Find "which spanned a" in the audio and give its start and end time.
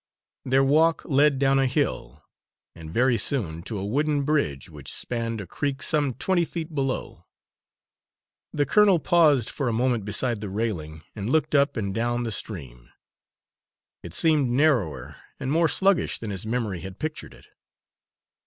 4.67-5.45